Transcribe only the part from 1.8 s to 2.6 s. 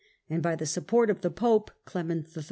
Clement III.